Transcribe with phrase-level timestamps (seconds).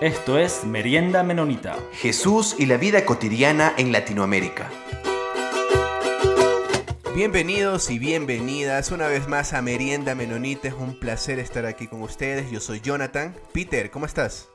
[0.00, 1.76] Esto es Merienda Menonita.
[1.92, 4.70] Jesús y la vida cotidiana en Latinoamérica.
[7.14, 10.68] Bienvenidos y bienvenidas una vez más a Merienda Menonita.
[10.68, 12.50] Es un placer estar aquí con ustedes.
[12.50, 13.36] Yo soy Jonathan.
[13.52, 14.48] Peter, ¿cómo estás?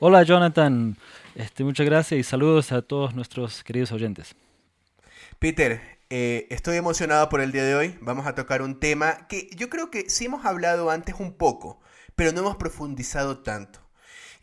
[0.00, 0.98] Hola Jonathan,
[1.36, 4.34] este, muchas gracias y saludos a todos nuestros queridos oyentes.
[5.38, 7.96] Peter, eh, estoy emocionado por el día de hoy.
[8.00, 11.80] Vamos a tocar un tema que yo creo que sí hemos hablado antes un poco,
[12.16, 13.83] pero no hemos profundizado tanto.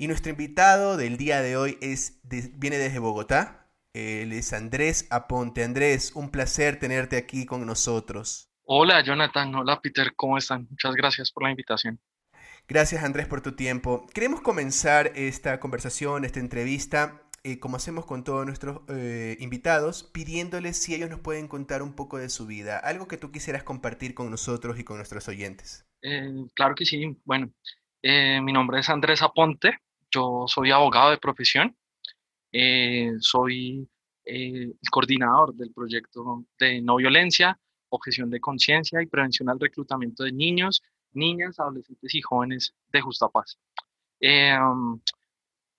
[0.01, 3.67] Y nuestro invitado del día de hoy es viene desde Bogotá.
[3.93, 5.63] Él es Andrés Aponte.
[5.63, 8.49] Andrés, un placer tenerte aquí con nosotros.
[8.63, 10.65] Hola Jonathan, hola Peter, ¿cómo están?
[10.71, 11.99] Muchas gracias por la invitación.
[12.67, 14.07] Gracias Andrés por tu tiempo.
[14.11, 20.77] Queremos comenzar esta conversación, esta entrevista, eh, como hacemos con todos nuestros eh, invitados, pidiéndoles
[20.77, 24.15] si ellos nos pueden contar un poco de su vida, algo que tú quisieras compartir
[24.15, 25.85] con nosotros y con nuestros oyentes.
[26.01, 27.21] Eh, claro que sí.
[27.23, 27.51] Bueno,
[28.01, 29.77] mi nombre es Andrés Aponte,
[30.11, 31.75] yo soy abogado de profesión,
[33.19, 33.87] soy
[34.25, 37.57] el coordinador del proyecto de no violencia,
[37.89, 43.27] objeción de conciencia y prevención al reclutamiento de niños niñas, adolescentes y jóvenes de Justa
[43.29, 43.57] Paz.
[44.19, 44.99] Em,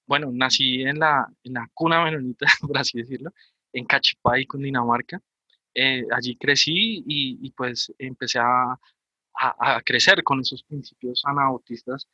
[0.06, 3.32] bueno, nací en la, en la cuna menonita, por así decirlo,
[3.72, 5.20] en Cachipay, Cundinamarca.
[5.74, 8.78] Eh, allí crecí y, pues empecé a,
[9.34, 12.06] a, crecer con esos principios anabautistas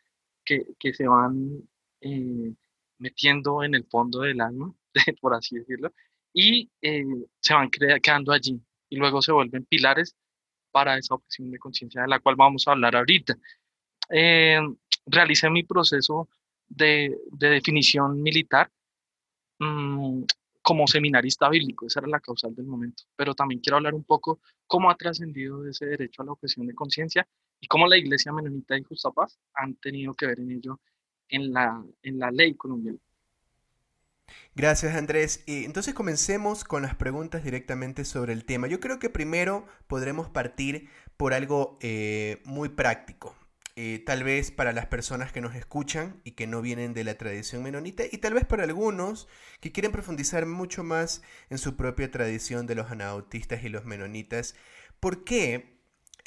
[0.45, 1.69] que, que se van
[2.01, 2.55] eh,
[2.99, 4.73] metiendo en el fondo del alma,
[5.21, 5.93] por así decirlo,
[6.33, 7.05] y eh,
[7.41, 10.17] se van quedando allí y luego se vuelven pilares
[10.71, 13.37] para esa objeción de conciencia de la cual vamos a hablar ahorita.
[14.11, 14.61] Eh,
[15.07, 16.29] realicé mi proceso
[16.69, 18.71] de, definición militar
[19.59, 20.23] mm,
[20.63, 24.41] como seminarista bíblico, esa era la causal del momento, pero también quiero hablar un poco
[24.67, 27.27] cómo ha trascendido ese derecho a la objeción de conciencia
[27.61, 30.81] y cómo la Iglesia Menonita y Justa Paz han tenido que ver en ello
[31.29, 32.99] en la, en la ley colombiana.
[34.55, 35.43] Gracias Andrés.
[35.47, 38.67] Y entonces comencemos con las preguntas directamente sobre el tema.
[38.67, 43.37] Yo creo que primero podremos partir por algo eh, muy práctico.
[43.77, 47.17] Eh, tal vez para las personas que nos escuchan y que no vienen de la
[47.17, 49.29] tradición menonita y tal vez para algunos
[49.61, 54.57] que quieren profundizar mucho más en su propia tradición de los anautistas y los menonitas.
[54.99, 55.78] ¿Por qué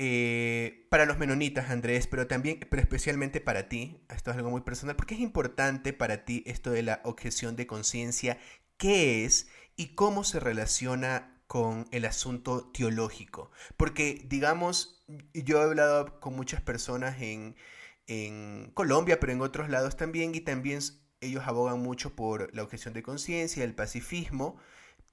[0.03, 4.61] eh, para los menonitas, Andrés, pero también, pero especialmente para ti, esto es algo muy
[4.61, 8.39] personal, porque es importante para ti esto de la objeción de conciencia,
[8.77, 13.51] qué es y cómo se relaciona con el asunto teológico.
[13.77, 17.55] Porque, digamos, yo he hablado con muchas personas en,
[18.07, 20.79] en Colombia, pero en otros lados también, y también
[21.19, 24.57] ellos abogan mucho por la objeción de conciencia, el pacifismo,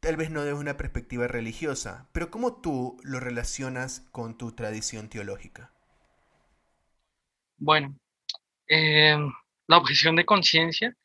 [0.01, 5.09] tal vez no desde una perspectiva religiosa, pero ¿cómo tú lo relacionas con tu tradición
[5.09, 5.73] teológica?
[7.59, 7.97] Bueno,
[8.67, 9.33] em,
[9.67, 10.97] la objeción de conciencia,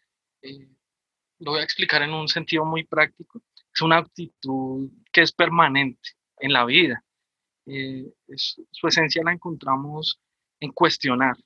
[0.41, 0.69] eh,
[1.39, 3.41] lo voy a explicar en un sentido muy práctico,
[3.73, 7.03] es una actitud que es permanente en la vida.
[7.65, 8.05] Eh,
[8.35, 10.19] su esencia la encontramos
[10.59, 11.37] en cuestionar,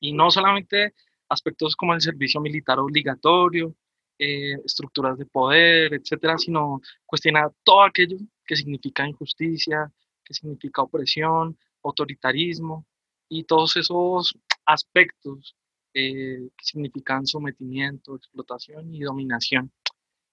[0.00, 0.94] y no solamente
[1.28, 3.74] aspectos como el servicio militar obligatorio,
[4.18, 8.16] eh, estructuras de poder, etcétera, sino cuestionar todo aquello
[8.46, 9.92] que significa injusticia,
[10.24, 12.86] que significa opresión, autoritarismo
[13.28, 14.34] y todos esos
[14.64, 15.54] aspectos
[15.92, 19.70] eh, que significan sometimiento, explotación y dominación.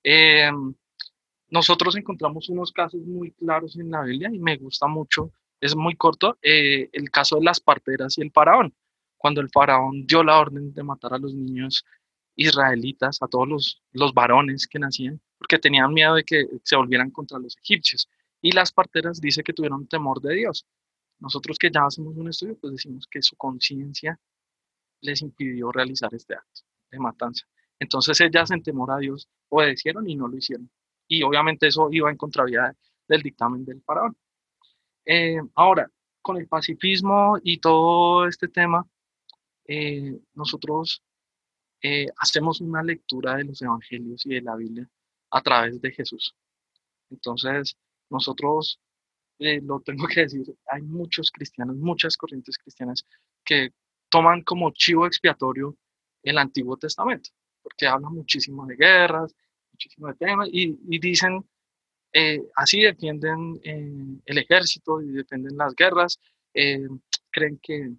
[0.02, 0.50] Eh,
[1.50, 5.96] nosotros encontramos unos casos muy claros en la Biblia y me gusta mucho, es muy
[5.96, 8.74] corto, el caso de las parteras y el faraón.
[9.18, 11.86] Cuando el faraón dio la orden de matar a los niños
[12.36, 17.12] israelitas, a todos los, los varones que nacían, porque tenían miedo de que se volvieran
[17.12, 18.10] contra los egipcios.
[18.42, 20.66] Y las parteras dice que tuvieron temor de Dios.
[21.20, 24.20] Nosotros que ya hacemos un estudio, pues decimos que su conciencia
[25.02, 26.62] les impidió realizar este acto
[26.92, 27.46] de matanza.
[27.80, 30.70] Entonces ellas en temor a Dios obedecieron y no lo hicieron.
[31.08, 32.76] Y obviamente eso iba en contravía
[33.08, 34.18] del dictamen del faraón.
[35.06, 35.90] Eh, ahora,
[36.22, 38.88] con el pacifismo y todo este tema,
[39.66, 41.04] eh, nosotros
[41.86, 44.90] eh, hacemos una lectura de los evangelios y de la Biblia
[45.32, 46.34] a través de Jesús.
[47.10, 47.78] Entonces,
[48.10, 48.80] nosotros,
[49.40, 53.06] eh, lo tengo que decir, hay muchos cristianos, muchas corrientes cristianas
[53.44, 53.74] que
[54.10, 55.76] toman como chivo expiatorio
[56.24, 57.32] el Antiguo Testamento,
[57.62, 59.36] porque habla muchísimo de guerras,
[59.74, 61.44] muchísimo de temas, y, dicen,
[62.14, 66.18] eh, así defienden el ejército y defienden las guerras,
[66.54, 67.92] creen que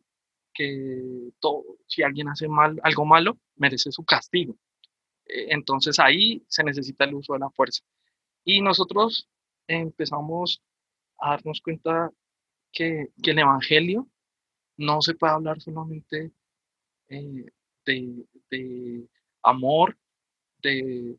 [0.55, 4.57] que todo, si alguien hace mal, algo malo, merece su castigo.
[5.27, 7.83] Eh, entonces ahí se necesita el uso de la fuerza.
[8.45, 9.29] Y nosotros
[9.67, 10.63] empezamos
[11.19, 12.11] a darnos cuenta
[12.73, 14.09] que, que el Evangelio
[14.77, 16.33] no se puede hablar solamente
[17.09, 17.47] eh,
[17.87, 19.09] de, de,
[19.43, 19.97] amor,
[20.63, 21.19] de,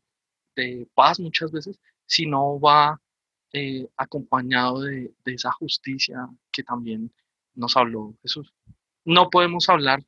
[0.54, 3.00] de paz muchas veces, sino va
[3.52, 7.12] eh, acompañado de, de, esa justicia que también
[7.54, 8.52] nos habló Jesús.
[9.06, 10.04] No podemos hablar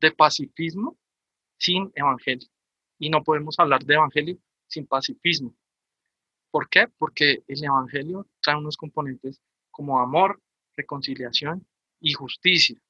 [0.00, 0.96] de pacifismo
[1.58, 2.48] sin evangelio
[2.98, 5.54] y no podemos hablar de evangelio sin pacifismo.
[6.50, 6.88] ¿Por qué?
[6.96, 10.40] Porque el evangelio trae unos componentes como amor,
[10.74, 11.66] reconciliación
[12.00, 12.80] y justicia.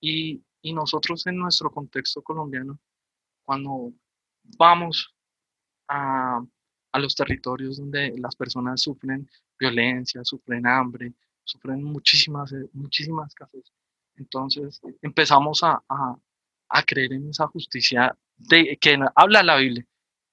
[0.00, 2.80] Y, y nosotros en nuestro contexto colombiano,
[3.44, 3.92] cuando
[4.58, 5.14] vamos
[5.86, 6.44] a,
[6.90, 11.12] a los territorios donde las personas sufren violencia, sufren hambre,
[11.44, 13.72] sufren muchísimas, muchísimas escasez.
[14.20, 18.16] Entonces empezamos a, a, creer en esa justicia
[18.80, 19.84] que habla la Biblia.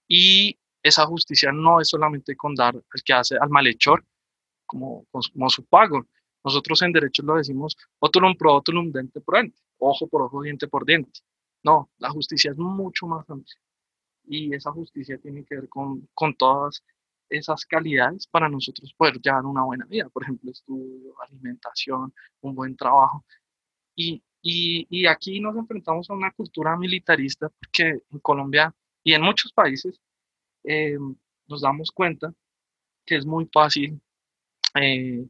[0.07, 4.05] Y esa justicia no es solamente con dar al que hace al malhechor
[4.65, 6.05] como, como su pago.
[6.43, 10.67] Nosotros en derecho lo decimos otulum pro otulum dente por dente, ojo por ojo, diente
[10.67, 11.19] por diente.
[11.63, 13.57] No, la justicia es mucho más amplia
[14.27, 16.83] y esa justicia tiene que ver con, con todas
[17.29, 22.75] esas calidades para nosotros poder llevar una buena vida, por ejemplo, estudio, alimentación, un buen
[22.75, 23.25] trabajo.
[23.97, 28.73] Y, y, y, aquí nos enfrentamos a una cultura militarista porque en Colombia
[29.03, 29.99] y en muchos países
[30.63, 30.97] eh,
[31.47, 32.31] nos damos cuenta
[33.05, 33.99] que es muy fácil
[34.79, 35.25] eh,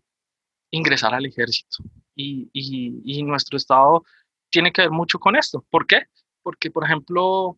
[0.72, 1.78] ingresar al ejército.
[2.14, 4.04] Y, y, y, nuestro Estado
[4.50, 5.66] tiene que ver mucho con esto.
[5.70, 6.02] ¿Por qué?
[6.44, 7.58] Porque, por ejemplo,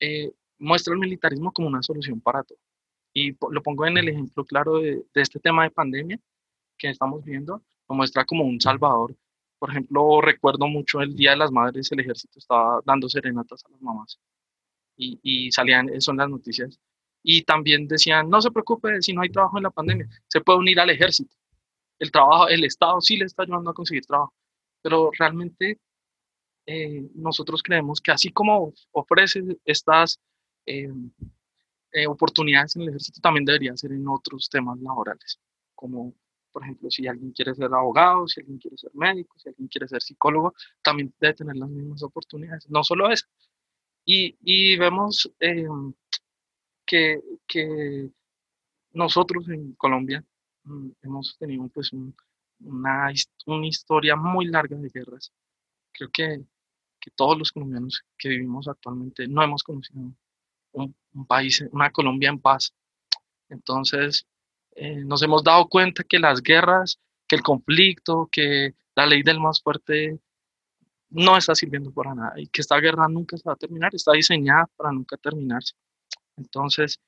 [0.00, 2.58] eh, muestra el militarismo como una solución para todo.
[3.14, 6.18] Y lo pongo en el ejemplo claro de, de, este tema de pandemia
[6.78, 9.14] que estamos viendo, lo muestra como un salvador.
[9.60, 13.68] Por ejemplo, recuerdo mucho el Día de las Madres, el ejército estaba dando serenatas a
[13.70, 14.18] las mamás
[14.96, 16.80] y, y salían, son las noticias.
[17.22, 20.58] Y también decían, no se preocupe si no hay trabajo en la pandemia, se puede
[20.60, 21.36] unir al ejército.
[21.98, 24.32] El trabajo, el Estado sí le está ayudando a conseguir trabajo,
[24.82, 25.78] pero realmente
[26.66, 30.18] eh, nosotros creemos que así como ofrece estas
[30.64, 30.88] eh,
[31.92, 35.38] eh, oportunidades en el ejército también debería ser en otros temas laborales,
[35.74, 36.14] como
[36.52, 39.88] por ejemplo si alguien quiere ser abogado, si alguien quiere ser médico, si alguien quiere
[39.88, 43.26] ser psicólogo, también debe tener las mismas oportunidades, no solo eso.
[44.04, 45.66] Y, y vemos eh,
[46.86, 48.10] que, que,
[48.92, 50.24] nosotros en Colombia
[50.64, 52.14] mm, hemos tenido pues un,
[52.60, 53.12] una,
[53.46, 55.32] una historia muy larga de guerras.
[55.92, 56.44] Creo que,
[57.00, 60.12] que todos los colombianos que vivimos actualmente no hemos conocido
[60.72, 60.94] un,
[61.26, 62.74] país, una Colombia en paz.
[63.48, 64.26] Entonces,
[64.80, 66.98] eh, nos hemos dado cuenta que las guerras,
[67.28, 70.18] que el conflicto, que la ley del más fuerte
[71.10, 74.12] no está sirviendo para nada y que esta guerra nunca se va a terminar, está
[74.12, 75.74] diseñada para nunca terminarse.
[76.38, 76.98] Entonces,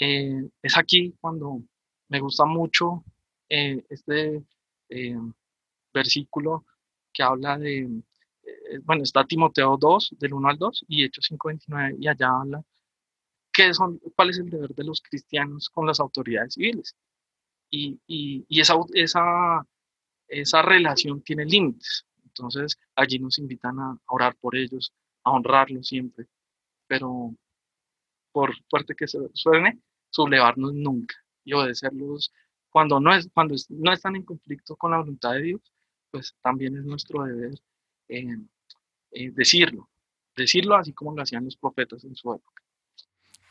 [0.00, 1.62] eh, es aquí cuando
[2.08, 3.04] me gusta mucho
[3.48, 4.42] eh, este
[4.88, 5.16] eh,
[5.94, 6.64] versículo
[7.12, 7.82] que habla de,
[8.42, 12.64] eh, bueno, está Timoteo 2, del 1 al 2, y Hechos 5.29, y allá habla
[13.72, 16.96] son, cuál es el deber de los cristianos con las autoridades civiles.
[17.70, 19.66] Y, y, esa, esa,
[20.28, 22.06] esa relación tiene límites.
[22.24, 24.92] Entonces, allí nos invitan a orar por ellos,
[25.24, 26.26] a honrarlos siempre,
[26.86, 27.34] pero
[28.32, 32.32] por fuerte que suene, sublevarnos nunca y obedecerlos
[32.70, 35.72] cuando no, es, cuando no están en conflicto con la voluntad de Dios,
[36.10, 37.54] pues también es nuestro deber
[38.08, 38.36] eh,
[39.10, 39.88] eh, decirlo,
[40.36, 42.62] decirlo así como lo hacían los profetas en su época.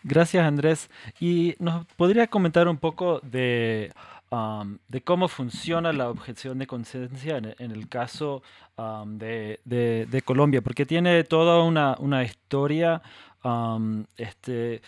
[0.03, 0.89] Gracias, Andrés.
[1.19, 3.91] ¿Y nos podría comentar un poco de,
[4.29, 8.43] um, de cómo funciona la objeción de conciencia en, el caso
[8.77, 10.61] um, de, de, Colombia?
[10.61, 13.01] Porque tiene toda una, una historia
[13.43, 14.81] um, este,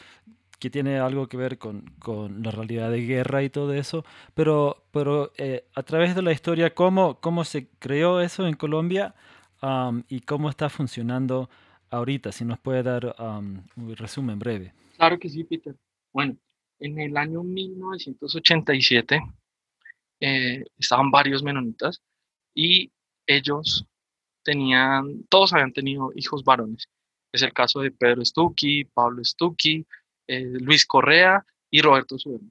[0.60, 4.84] que tiene algo que ver con, con, la realidad de guerra y todo eso, pero,
[4.92, 9.16] pero eh, a través de la historia, ¿cómo, cómo se creó eso en Colombia
[10.08, 11.50] y cómo está funcionando
[11.90, 12.32] ahorita?
[12.32, 14.74] Si nos puede dar un resumen breve.
[15.00, 15.74] Claro que sí, Peter.
[16.12, 16.36] Bueno,
[16.78, 19.22] en el año 1987
[20.20, 22.02] eh, estaban varios menonitas
[22.54, 22.92] y
[23.26, 23.86] ellos
[24.44, 26.90] tenían, todos habían tenido hijos varones.
[27.32, 29.88] Es el caso de Pedro Stucky, Pablo Stucky,
[30.28, 32.44] eh, Luis Correa y Roberto Suero.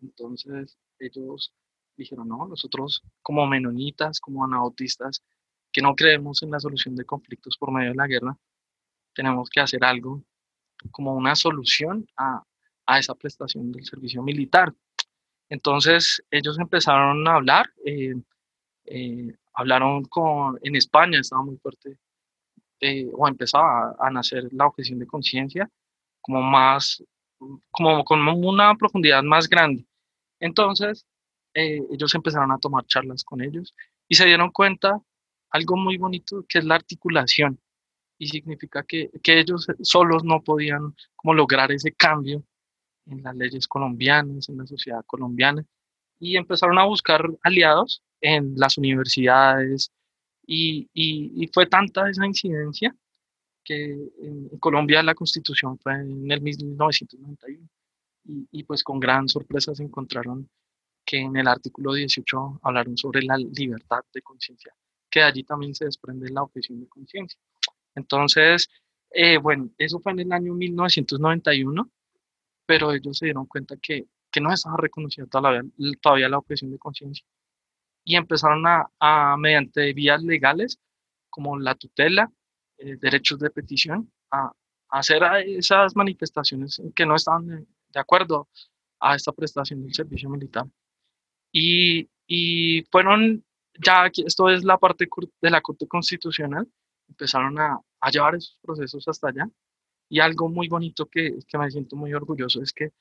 [0.00, 1.52] Entonces ellos
[1.96, 5.24] dijeron, no, nosotros como menonitas, como anabautistas,
[5.72, 8.38] que no creemos en la solución de conflictos por medio de la guerra,
[9.12, 10.22] tenemos que hacer algo
[10.90, 12.42] como una solución a,
[12.86, 14.74] a esa prestación del servicio militar.
[15.48, 18.14] Entonces ellos empezaron a hablar, eh,
[18.86, 21.98] eh, hablaron con, en España estaba muy fuerte,
[22.80, 25.70] eh, o empezaba a, a, nacer la objeción de conciencia,
[26.20, 27.02] como más,
[27.70, 29.86] como con una profundidad más grande.
[30.40, 31.06] Entonces
[31.54, 33.74] ellos empezaron a tomar charlas con ellos
[34.06, 35.00] y se dieron cuenta
[35.50, 37.58] algo muy bonito que es la articulación
[38.18, 42.42] y significa que, que ellos solos no podían como lograr ese cambio
[43.06, 45.64] en las leyes colombianas, en la sociedad colombiana,
[46.18, 49.92] y empezaron a buscar aliados en las universidades,
[50.50, 52.94] y, y, fue tanta esa incidencia
[53.62, 57.68] que en Colombia la constitución fue en el 1991,
[58.24, 60.48] y, y pues con gran sorpresa se encontraron
[61.04, 64.74] que en el artículo 18 hablaron sobre la libertad de conciencia,
[65.10, 67.38] que allí también se desprende la objeción de conciencia.
[67.98, 68.70] Entonces,
[69.10, 71.90] eh, bueno, eso fue en el año 1991,
[72.66, 75.62] pero ellos se dieron cuenta que, que no estaba reconocida todavía,
[76.00, 77.26] todavía la objeción de conciencia
[78.08, 80.78] y empezaron a, mediante vías legales
[81.28, 82.32] como la tutela,
[82.78, 84.50] eh, derechos de petición, a,
[84.88, 88.48] hacer esas manifestaciones que no estaban de, de acuerdo
[88.98, 90.64] a esta prestación del servicio militar.
[91.52, 93.44] Y, y fueron,
[93.78, 95.06] ya aquí, esto es la parte
[95.42, 96.66] de la Corte Constitucional,
[97.08, 99.48] empezaron a, a llevar esos procesos hasta allá.
[100.08, 102.92] Y algo muy bonito que, que me siento muy orgulloso es que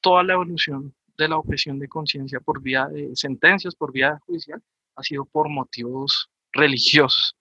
[0.00, 4.62] toda la evolución de la objeción de conciencia por vía de sentencias, por vía judicial,
[4.96, 7.36] ha sido por motivos religiosos.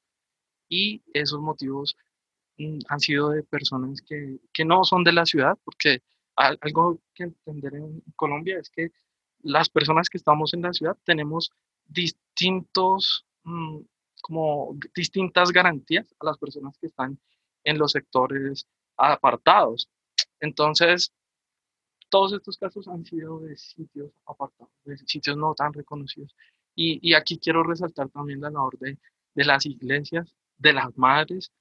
[0.68, 1.96] Y esos motivos
[2.58, 6.02] mm, han sido de personas que, que, no son de la ciudad, porque
[6.36, 8.92] algo que entender en Colombia es que
[9.42, 11.52] las personas que estamos en la ciudad tenemos
[11.86, 13.80] distintos, mmm,
[14.22, 17.20] como distintas garantías a las personas que están
[17.64, 19.90] en los sectores apartados.
[20.40, 21.14] Entonces,
[22.10, 26.36] todos estos casos han sido de sitios apartados, de sitios no tan reconocidos.
[26.76, 28.98] Y, y aquí quiero resaltar también la labor de,
[29.36, 31.52] de, las iglesias, de las madres,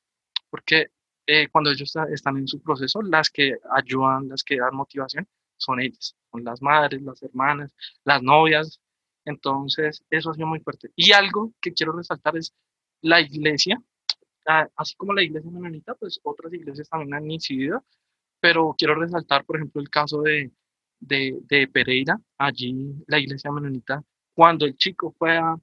[0.50, 0.88] porque
[1.26, 5.80] eh, cuando ellos están en su proceso, las que ayudan, las que dan motivación, son
[5.80, 7.74] ellas, son las madres, las hermanas,
[8.04, 8.80] las novias.
[9.28, 10.90] Entonces, eso ha sido muy fuerte.
[10.96, 12.54] Y algo que quiero resaltar es
[13.02, 13.82] la iglesia,
[14.46, 17.84] ah, así como la iglesia menonita, pues otras iglesias también han incidido
[18.40, 20.52] pero quiero resaltar, por ejemplo, el caso de,
[21.00, 24.02] de, Pereira, allí la iglesia menonita,
[24.34, 25.56] cuando el chico fue a,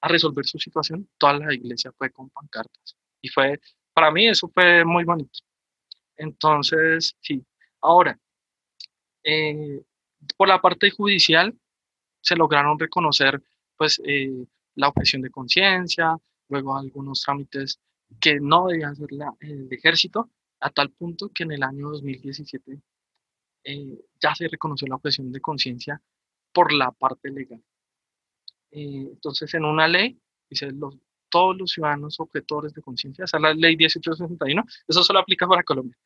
[0.00, 2.96] a, resolver su situación, toda la iglesia fue con pancartas.
[3.20, 3.60] Y fue,
[3.92, 5.40] para mí eso fue muy bonito.
[6.16, 7.44] Entonces, sí.
[7.80, 8.18] Ahora,
[9.24, 9.82] eh,
[10.36, 11.58] por la parte judicial,
[12.20, 13.42] se lograron reconocer,
[13.76, 16.16] pues, eh, la objeción de conciencia,
[16.48, 17.80] luego algunos trámites
[18.20, 22.80] que no debía hacer la, el ejército, a tal punto que en el año 2017
[23.64, 26.00] eh, ya se reconoció la objeción de conciencia
[26.52, 27.62] por la parte legal.
[28.70, 30.96] Eh, entonces, en una ley, dice los,
[31.28, 35.62] todos los ciudadanos objetores de conciencia, esa es la ley 1861, eso solo aplica para
[35.62, 35.96] Colombia.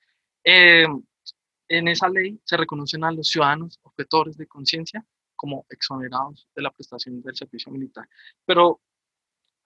[1.69, 5.05] En esa ley se reconocen a los ciudadanos objetores de conciencia
[5.45, 8.09] como exonerados de la prestación del servicio militar.
[8.47, 8.81] Pero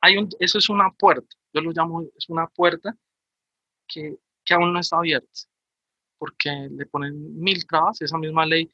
[0.01, 2.97] hay un, eso es una puerta, yo lo llamo, es una puerta
[3.87, 4.19] que
[4.49, 5.41] que aún no está abierta,
[6.17, 8.73] porque le ponen mil trabas, esa misma ley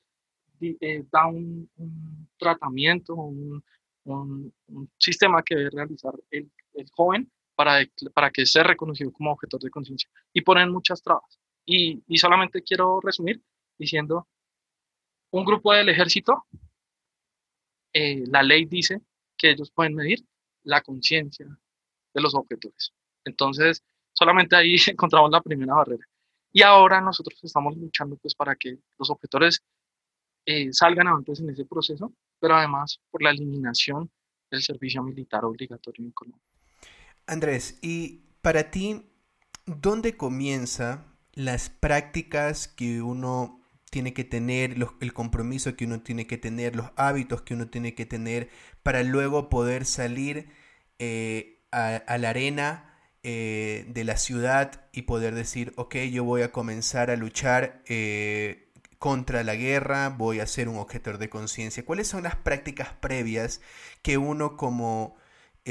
[0.60, 3.62] eh, da un, un tratamiento, un,
[4.04, 7.84] un, un, sistema que debe realizar el, el joven para,
[8.14, 11.40] para, que sea reconocido como objetor de conciencia, y ponen muchas trabas.
[11.66, 13.42] Y, y solamente quiero resumir
[13.76, 14.28] diciendo,
[15.32, 16.46] un grupo del ejército,
[17.94, 19.00] eh, la ley dice
[19.38, 20.22] que ellos pueden medir
[20.64, 21.46] la conciencia
[22.12, 22.92] de los objetores.
[23.24, 23.82] Entonces,
[24.14, 26.04] Solamente ahí encontramos la primera barrera.
[26.52, 29.62] Y ahora nosotros estamos luchando pues para que los objetores
[30.46, 34.10] eh, salgan avantes en ese proceso, pero además por la eliminación
[34.50, 36.42] del servicio militar obligatorio en Colombia.
[37.26, 39.02] Andrés, y para ti,
[39.66, 43.60] ¿dónde comienza las prácticas que uno
[43.94, 47.68] tiene que tener, los, el compromiso que uno tiene que tener, los hábitos que uno
[47.68, 48.48] tiene que tener
[48.82, 50.48] para luego poder salir
[50.98, 52.90] eh, a, la arena?
[53.22, 58.68] eh, de la ciudad y poder decir, ok, yo voy a comenzar a luchar eh,
[58.98, 61.84] contra la guerra, voy a ser un objetor de conciencia.
[61.84, 63.60] ¿Cuáles son las prácticas previas
[64.02, 65.16] que uno como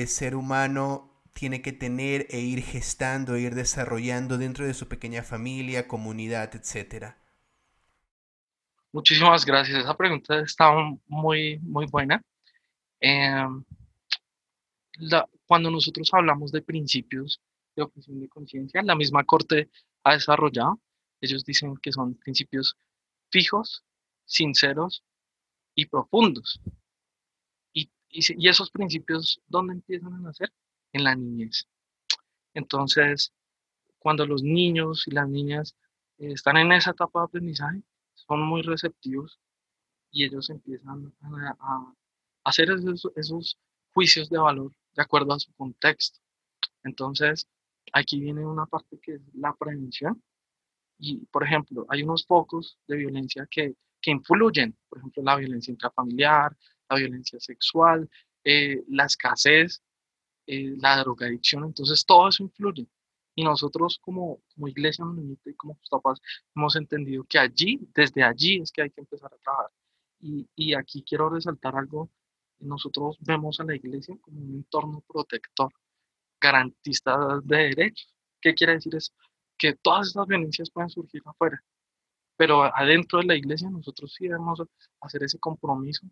[0.07, 5.23] ser humano tiene que tener e ir gestando, e ir desarrollando dentro de su pequeña
[5.23, 7.17] familia, comunidad, etcétera?
[8.93, 9.79] Muchísimas gracias.
[9.79, 10.71] Esa pregunta está
[11.07, 12.21] muy, muy buena.
[13.01, 13.47] Eh,
[14.99, 17.41] la, cuando nosotros hablamos de principios
[17.75, 19.71] de objeción de conciencia, la misma Corte
[20.03, 20.79] ha desarrollado,
[21.21, 22.77] ellos dicen que son principios
[23.31, 23.83] fijos,
[24.25, 25.03] sinceros
[25.73, 26.61] y profundos.
[27.73, 30.53] Y, y, y esos principios, ¿dónde empiezan a nacer?
[30.91, 31.67] En la niñez.
[32.53, 33.33] Entonces,
[33.97, 35.75] cuando los niños y las niñas
[36.19, 37.81] están en esa etapa de aprendizaje,
[38.27, 39.39] son muy receptivos
[40.11, 41.13] y ellos empiezan
[41.59, 41.93] a,
[42.43, 43.57] hacer esos, esos,
[43.93, 46.19] juicios de valor de acuerdo a su contexto.
[46.83, 47.47] Entonces,
[47.93, 50.21] aquí viene una parte que es la prevención.
[50.97, 55.71] Y, por ejemplo, hay unos focos de violencia que, que influyen, por ejemplo, la violencia
[55.71, 56.55] intrafamiliar,
[56.89, 58.09] la violencia sexual,
[58.43, 59.81] eh, la escasez,
[60.45, 62.87] eh, la drogadicción, entonces todo eso influye.
[63.35, 65.05] Y nosotros como, como iglesia
[65.45, 66.19] y como papás
[66.55, 69.71] hemos entendido que allí, desde allí es que hay que empezar a trabajar.
[70.19, 72.09] Y, y aquí quiero resaltar algo,
[72.59, 75.71] nosotros vemos a la iglesia como un entorno protector,
[76.39, 78.13] garantista de derechos.
[78.39, 79.13] ¿Qué quiere decir eso?
[79.57, 81.61] Que todas estas violencias pueden surgir afuera,
[82.37, 84.61] pero adentro de la iglesia nosotros sí debemos
[85.01, 86.05] hacer ese compromiso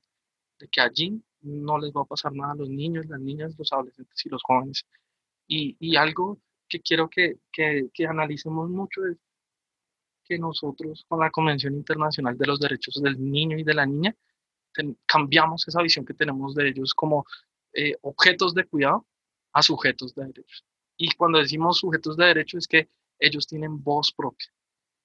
[0.59, 3.73] de que allí no les va a pasar nada a los niños, las niñas, los
[3.73, 4.85] adolescentes y los jóvenes.
[5.47, 6.39] Y, y algo
[6.71, 9.17] que quiero que, que, que, analicemos mucho es
[10.23, 14.15] que nosotros con la Convención Internacional de los Derechos del Niño y de la Niña
[15.05, 17.25] cambiamos esa visión que tenemos de ellos como
[17.73, 19.05] eh, objetos de cuidado
[19.51, 20.63] a sujetos de derechos.
[20.95, 24.47] Y cuando decimos sujetos de derechos es que ellos tienen voz propia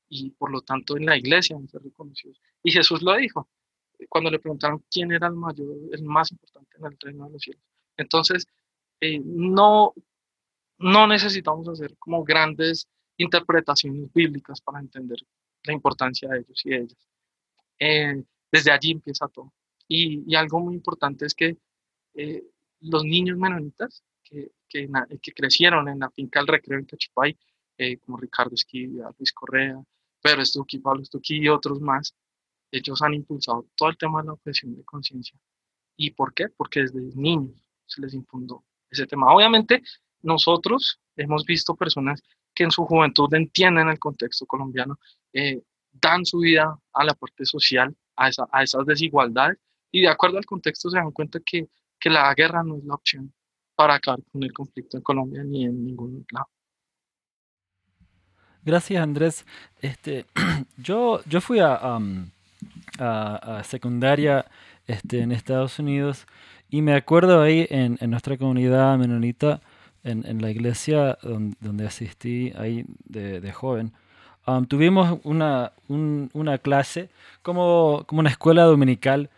[0.09, 2.41] y por lo tanto en la iglesia van a ser reconocidos.
[2.63, 3.49] Y Jesús lo dijo,
[4.09, 7.43] cuando le preguntaron quién era el mayor, el más importante en el reino de los
[7.43, 7.63] cielos.
[7.97, 8.47] Entonces,
[9.01, 9.93] eh, no,
[10.79, 15.19] no necesitamos hacer como grandes interpretaciones bíblicas para entender
[15.65, 17.09] la importancia de ellos y ellas.
[17.79, 19.53] Eh, desde allí empieza todo.
[19.89, 21.57] Y, y, algo muy importante es que
[22.15, 22.43] eh,
[22.81, 24.89] los niños menonitas que, que,
[25.23, 27.37] que, crecieron en la finca del recreo en Cachipay,
[28.01, 29.79] como Ricardo Esquivia, Luis Correa,
[30.23, 32.15] Pedro Estuqui, Pablo Estuqui y otros más,
[32.71, 35.39] ellos han impulsado todo el tema de la objeción de conciencia.
[35.97, 36.49] ¿Y por qué?
[36.49, 39.33] Porque desde niños se les infundó ese tema.
[39.33, 39.83] Obviamente,
[40.27, 42.23] nosotros hemos visto personas
[42.55, 44.99] que en su juventud entienden el contexto colombiano,
[45.33, 49.59] eh, dan su vida a la parte social, a, esa, a, esas desigualdades,
[49.91, 51.69] y de acuerdo al contexto se dan cuenta que,
[51.99, 53.33] que la guerra no es la opción
[53.75, 56.49] para acabar con el conflicto en Colombia ni en ningún lado.
[58.65, 59.47] Gracias, Andrés.
[59.81, 60.27] Este,
[60.77, 62.01] yo, yo fui a,
[62.99, 64.47] a, secundaria
[64.87, 66.27] este, en Estados Unidos
[66.69, 69.61] y me acuerdo ahí en, en nuestra comunidad menonita,
[70.07, 73.93] en, en la iglesia donde, donde, asistí ahí de, de joven,
[74.47, 77.11] um, tuvimos una, un, una clase
[77.43, 79.31] como, como una escuela dominical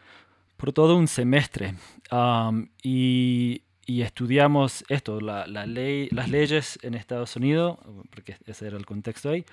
[0.57, 1.75] por todo un semestre
[2.13, 7.79] um, y, y, estudiamos esto, la, la, ley, las leyes en Estados Unidos,
[8.11, 9.45] porque ese era el contexto ahí,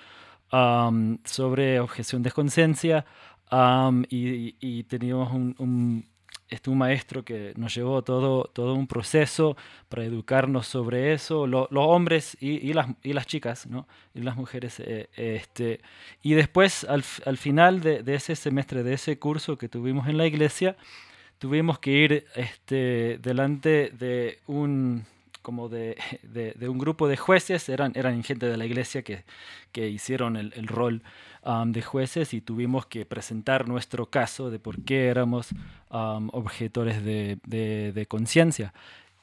[0.51, 3.06] um, sobre objeción de conciencia,
[4.10, 6.06] y, teníamos un,
[6.50, 9.58] este, un, maestro que nos llevó todo, todo un proceso
[9.90, 13.88] para educarnos sobre eso, los hombres y, las, y las chicas, ¿no?
[14.14, 14.80] y las mujeres.
[14.80, 15.82] Eh, este,
[16.22, 20.18] y después, al, al final de, de, ese semestre, de ese curso que tuvimos en
[20.18, 20.76] la iglesia,
[21.40, 25.06] tuvimos que ir este, delante de un
[25.46, 29.26] como de, de, un grupo de jueces, eran, eran gente de la iglesia que,
[29.72, 31.04] que hicieron el, el rol
[31.46, 35.52] um, de jueces y tuvimos que presentar nuestro caso de por qué éramos
[35.92, 38.74] um, objetores de, de conciencia.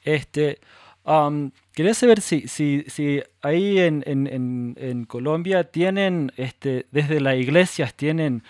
[0.01, 0.61] Este,
[1.03, 7.35] um, quería saber si, si, si ahí en, en, en, Colombia tienen, este, desde las
[7.35, 8.43] iglesias tienen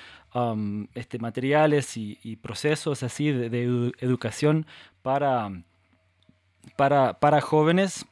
[0.94, 4.68] este, materiales y, y, procesos así de educación
[5.02, 5.50] para
[6.76, 8.06] para, para jóvenes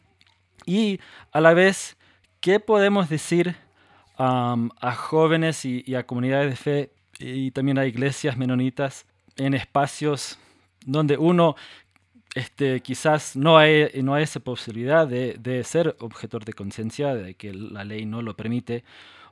[0.66, 1.00] y
[1.32, 1.98] a la vez,
[2.40, 3.56] ¿qué podemos decir
[4.24, 10.38] a jóvenes y, y, a comunidades de fe y también a iglesias menonitas en espacios
[10.86, 11.56] donde uno
[12.36, 17.34] este, quizás no hay, no hay esa posibilidad de, de ser objetor de conciencia, de
[17.36, 18.84] que la ley no lo permite?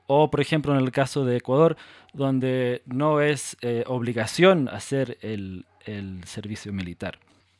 [0.07, 1.77] O, por ejemplo, en el caso de Ecuador,
[2.13, 7.19] donde no es eh, obligación hacer el, el, servicio militar.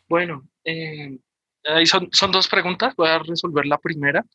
[0.10, 1.20] Bueno, eh,
[1.86, 4.26] son, son, dos preguntas, voy a resolver la primera.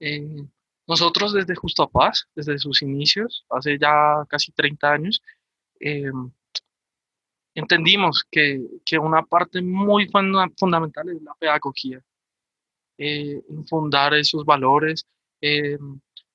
[0.00, 0.44] Eh,
[0.86, 5.22] nosotros desde Justo Paz, desde sus inicios, hace ya casi 30 años,
[5.78, 6.10] eh,
[7.54, 12.00] entendimos que, que, una parte muy fundamental es la pedagogía,
[12.98, 15.06] eh, fundar esos valores.
[15.40, 15.78] Eh,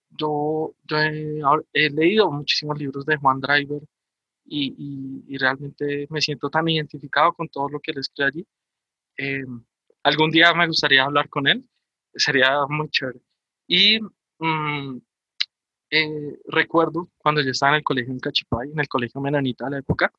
[0.09, 1.41] yo, yo he,
[1.73, 3.81] he, leído muchísimos libros de Juan Driver
[4.45, 8.47] y, y, y, realmente me siento tan identificado con todo lo que él escribe allí.
[10.05, 11.67] Algún día me gustaría hablar con él,
[12.13, 13.19] sería muy chévere.
[13.67, 13.99] Y
[14.37, 14.99] mmm,
[15.89, 19.71] eh, recuerdo cuando yo estaba en el colegio en Cachipay, en el colegio menonita de
[19.71, 20.11] la época,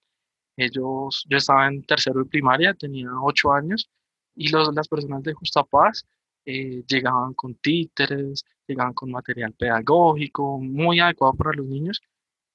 [0.57, 3.89] ellos, yo estaba en tercero de primaria, tenía ocho años,
[4.35, 6.05] y las personas de Justa Paz
[6.45, 12.03] eh, llegaban con títeres, llegaban con material pedagógico muy adecuado para los niños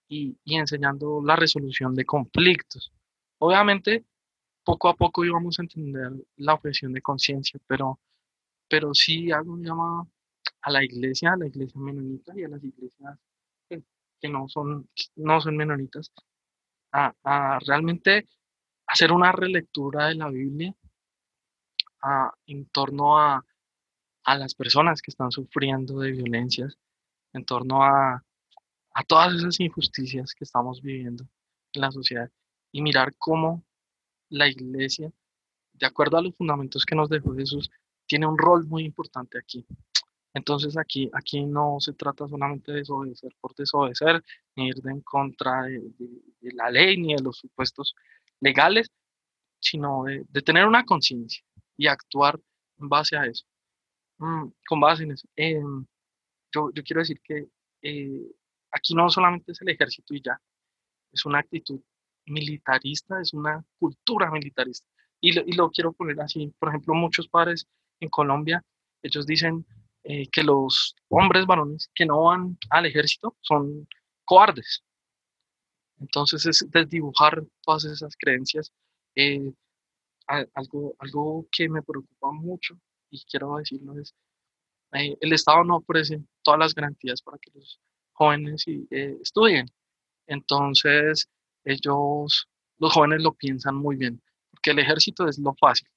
[0.10, 2.91] y enseñando la resolución de conflictos.
[3.38, 4.04] Obviamente,
[4.63, 8.00] poco a poco íbamos a entender la objeción de conciencia, pero,
[8.69, 10.08] pero sí algo llama
[10.62, 13.19] a la iglesia, a la iglesia menonita y a las iglesias
[13.67, 16.12] que, no, son, no son menonitas,
[16.91, 18.28] a, a, realmente
[18.86, 20.76] hacer una relectura de la Biblia
[22.04, 23.43] a, en torno a,
[24.24, 26.78] a las personas que están sufriendo de violencias,
[27.34, 28.24] en torno a,
[28.93, 31.26] a todas esas injusticias que estamos viviendo
[31.74, 32.30] en la sociedad
[32.71, 33.63] y mirar cómo
[34.32, 35.12] la iglesia,
[35.74, 37.70] de acuerdo a los fundamentos que nos dejó Jesús,
[38.08, 39.65] tiene un rol muy importante aquí.
[40.34, 44.24] Entonces aquí, aquí no se trata solamente de desobedecer por desobedecer,
[44.56, 45.82] ni ir en contra de,
[46.54, 47.94] la ley ni de los supuestos
[48.39, 48.89] legales,
[49.60, 51.44] sino de, tener una conciencia
[51.78, 52.39] y actuar
[52.80, 53.46] en base a eso.
[54.20, 55.28] Mm, con base en eso.
[55.36, 55.86] Em,
[56.54, 57.48] yo, yo, quiero decir que
[57.82, 58.32] eh,
[58.72, 60.39] aquí no solamente es el ejército y ya,
[61.12, 61.82] es una actitud
[62.26, 64.88] militarista, es una cultura militarista.
[65.20, 67.68] Y lo, y lo quiero poner así, por ejemplo, muchos padres
[68.00, 68.64] en Colombia,
[69.04, 69.66] ellos dicen
[70.04, 73.88] eh, que los hombres varones que no van al ejército son
[74.26, 74.84] cobardes.
[76.00, 78.72] Entonces es desdibujar todas esas creencias.
[79.16, 79.54] Eh,
[80.28, 82.76] algo, algo que me preocupa mucho
[83.10, 84.16] y quiero decirlo es,
[84.94, 87.80] eh, el Estado no ofrece todas las garantías para que los
[88.14, 89.68] jóvenes estudien.
[90.28, 91.28] Entonces,
[91.63, 92.47] ellos,
[92.80, 94.21] los jóvenes lo piensan muy bien,
[94.52, 95.88] porque el ejército es lo fácil,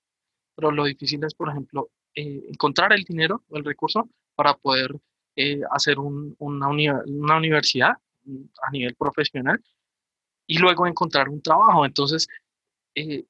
[0.54, 4.94] pero lo difícil es, por ejemplo, eh, encontrar el dinero o el recurso para poder
[5.34, 7.92] eh, hacer una, una universidad
[8.62, 9.62] a nivel profesional
[10.46, 11.84] y luego encontrar un trabajo.
[11.84, 12.28] Entonces,
[12.94, 13.24] eh,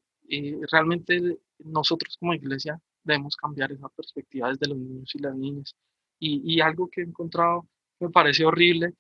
[0.71, 5.75] realmente nosotros como iglesia debemos cambiar esa perspectiva desde los niños y las niñas.
[6.19, 7.67] Y algo que he encontrado
[8.01, 8.95] me parece horrible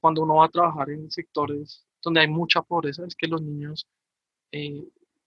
[0.00, 3.86] cuando uno va a trabajar en sectores donde hay mucha pobreza es que los niños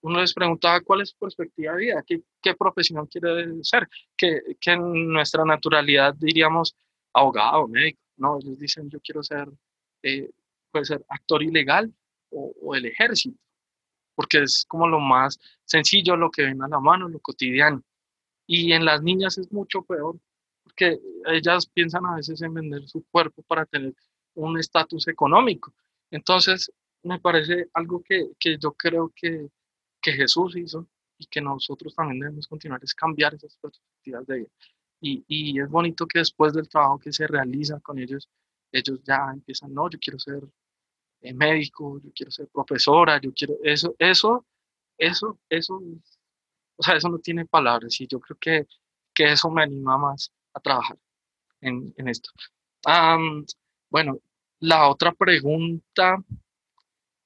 [0.03, 4.41] uno les preguntaba cuál es su perspectiva de vida, qué, qué profesión quiere ser, que,
[4.59, 6.75] que, en nuestra naturalidad diríamos
[7.13, 9.47] abogado, médico, no, ellos dicen yo quiero ser,
[10.03, 10.29] eh,
[10.71, 11.93] puede ser actor ilegal
[12.31, 13.39] o, o, el ejército,
[14.13, 17.81] porque es como lo más sencillo, lo que ven a la mano, lo cotidiano.
[18.45, 20.17] Y en las niñas es mucho peor,
[20.63, 23.93] porque ellas piensan a veces en vender su cuerpo para tener
[24.33, 25.73] un estatus económico.
[26.13, 26.71] Entonces,
[27.03, 29.49] me parece algo que, que yo creo que
[30.03, 34.49] que Jesús hizo y que nosotros también debemos continuar es cambiar esas perspectivas de vida.
[35.01, 38.29] Y, y, es bonito que después del trabajo que se realiza con ellos,
[38.71, 40.43] ellos ya empiezan, no, yo quiero ser
[41.21, 44.45] eh, médico, yo quiero ser profesora, yo quiero, eso, eso,
[44.97, 45.81] eso, eso,
[46.77, 48.67] o sea, eso no tiene palabras y yo creo que,
[49.13, 50.97] que eso me anima más a trabajar
[51.61, 52.31] en, en esto.
[53.89, 54.19] bueno,
[54.63, 56.23] la otra pregunta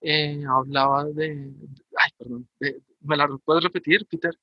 [0.01, 1.53] eh, hablaba de,
[1.95, 2.47] ay, perdón,
[3.01, 4.35] ¿me la puedes repetir, Peter?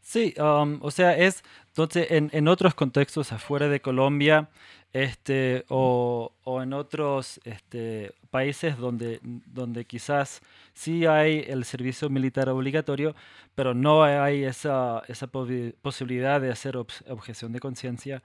[0.00, 4.50] Sí, um, o sea, es, entonces, en, en, otros contextos afuera de Colombia,
[4.92, 10.42] este, o, o en otros este, países donde, donde quizás
[10.74, 13.16] sí hay el servicio militar obligatorio,
[13.56, 18.22] pero no hay esa, esa posibilidad de hacer objeción de conciencia,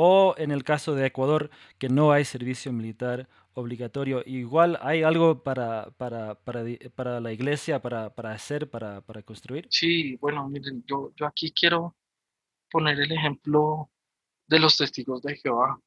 [0.00, 4.22] o en el caso de Ecuador, que no hay servicio militar obligatorio.
[4.24, 6.62] Igual hay algo para, para, para,
[6.94, 9.66] para la iglesia, para, para hacer, para, para, construir.
[9.70, 11.96] Sí, bueno, miren, yo, yo aquí quiero
[12.70, 13.90] poner el ejemplo
[14.46, 15.80] de los testigos de Jehová.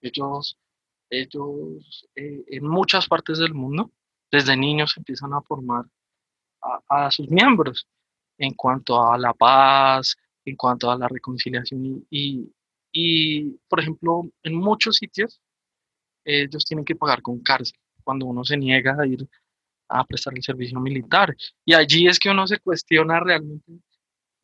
[0.00, 0.56] Ellos,
[1.10, 3.90] ellos eh, en muchas partes del mundo,
[4.30, 5.86] desde niños empiezan a formar
[6.88, 7.88] a, sus miembros
[8.38, 12.53] en cuanto a la paz, en cuanto a la reconciliación y
[13.68, 15.40] por ejemplo, en muchos sitios
[16.24, 19.28] ellos tienen que pagar con cárcel cuando uno se niega a ir
[19.88, 21.34] a prestar el servicio militar.
[21.64, 23.72] Y allí es que uno se cuestiona realmente.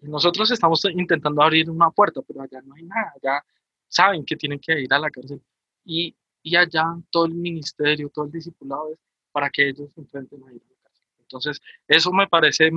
[0.01, 3.45] Nosotros estamos intentando abrir una puerta, pero allá no hay nada, allá
[3.89, 5.43] saben que tienen que ir a la cárcel.
[5.85, 8.99] Y, y allá todo el ministerio, todo el discipulado es
[9.33, 11.09] para que ellos se enfrenten a ir a la cárcel.
[11.21, 12.71] Entonces, eso me parece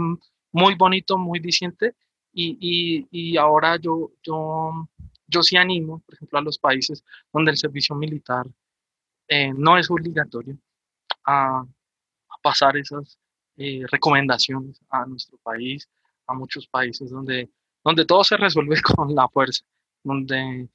[0.52, 1.96] muy bonito, muy diciente.
[2.34, 4.90] Y, y, y ahora yo, yo,
[5.28, 8.46] yo sí animo, por ejemplo, a los países donde el servicio militar
[9.28, 10.58] eh, no es obligatorio
[11.26, 11.66] a,
[12.42, 13.18] pasar esas
[13.56, 15.88] eh, recomendaciones a nuestro país,
[16.28, 17.50] a muchos países donde,
[17.86, 19.64] donde todo se resuelve con la fuerza,
[20.04, 20.68] donde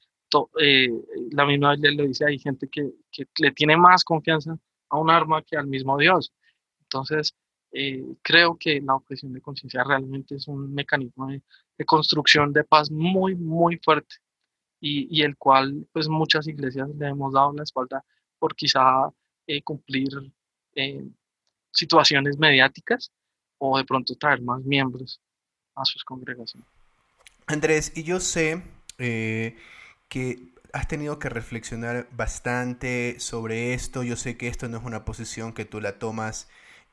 [0.59, 0.89] eh,
[1.31, 4.57] la misma ley le dice, hay gente que, que, le tiene más confianza
[4.89, 6.33] a un arma que al mismo Dios.
[6.81, 7.35] Entonces,
[8.23, 11.43] creo que la objeción de conciencia realmente es un mecanismo de,
[11.85, 14.15] construcción de paz muy, muy fuerte
[14.79, 18.03] y, el cual pues muchas iglesias le hemos dado la espalda
[18.37, 19.09] por quizá
[19.47, 20.09] eh, cumplir
[20.75, 21.05] eh,
[21.71, 23.11] situaciones mediáticas
[23.57, 25.21] o de pronto traer más miembros
[25.75, 26.67] a sus congregaciones.
[27.47, 28.63] Andrés, y yo sé
[28.97, 29.57] eh,
[30.07, 34.03] que has tenido que reflexionar bastante sobre esto.
[34.03, 36.47] Yo sé que esto no es una posición que tú la tomas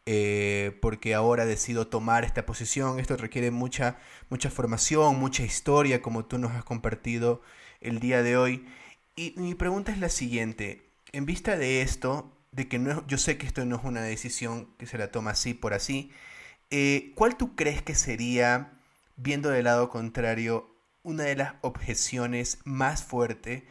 [0.06, 3.00] eh, porque ahora decido tomar esta posición.
[3.00, 3.98] Esto requiere mucha,
[4.30, 7.42] mucha formación, mucha historia, como tú nos has compartido
[7.80, 8.66] el día de hoy.
[9.14, 10.90] Y mi pregunta es la siguiente.
[11.12, 14.68] En vista de esto, de que no yo sé que esto no es una decisión
[14.78, 16.10] que se la toma así por así,
[16.70, 18.72] eh, ¿cuál tú crees que sería,
[19.16, 23.62] viendo del lado contrario, una de las objeciones más fuertes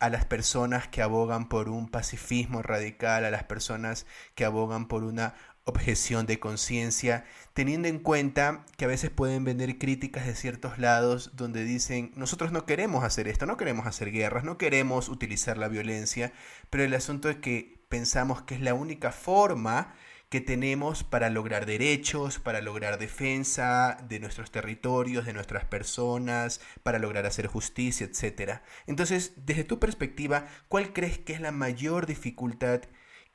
[0.00, 5.02] a las personas que abogan por un pacifismo radical, a las personas que abogan por
[5.04, 7.24] una objeción de conciencia,
[7.54, 12.52] teniendo en cuenta que a veces pueden venir críticas de ciertos lados donde dicen, nosotros
[12.52, 16.32] no queremos hacer esto, no queremos hacer guerras, no queremos utilizar la violencia,
[16.70, 19.94] pero el asunto es que pensamos que es la única forma
[20.28, 26.98] que tenemos para lograr derechos, para lograr defensa de nuestros territorios, de nuestras personas, para
[26.98, 28.60] lograr hacer justicia, etc.
[28.86, 32.82] Entonces, desde tu perspectiva, ¿cuál crees que es la mayor dificultad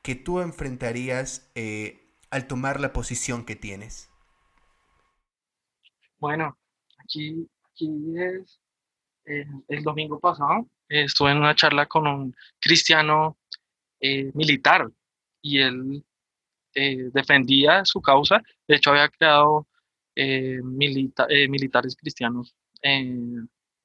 [0.01, 4.09] que tú enfrentarías eh, al tomar la posición que tienes?
[6.19, 6.57] Bueno,
[6.97, 8.59] aquí, aquí es
[9.25, 13.37] eh, el domingo pasado, estuve en una charla con un cristiano
[13.99, 14.89] eh, militar
[15.41, 16.03] y él
[16.73, 18.41] eh, defendía su causa.
[18.67, 19.67] De hecho, había creado
[20.63, 22.53] militares cristianos,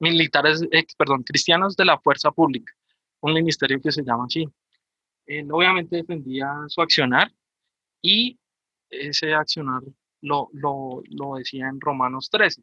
[0.01, 0.63] militares,
[0.99, 2.73] perdón, cristianos de la fuerza pública,
[3.21, 4.49] un ministerio que se llama así.
[5.27, 7.31] Él obviamente defendía su accionar
[8.05, 8.39] y
[8.91, 9.83] ese accionar
[10.21, 12.63] lo, lo, lo decía en Romanos 13.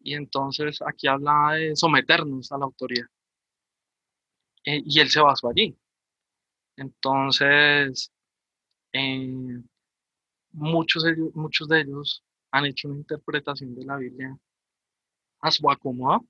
[0.00, 3.06] Y entonces aquí habla de someternos a la autoridad.
[4.66, 5.74] Eh, y él se basó allí.
[6.76, 8.12] Entonces,
[8.92, 9.62] eh,
[10.52, 14.38] muchos, muchos de ellos han hecho una interpretación de la Biblia
[15.40, 16.26] a su acomodo,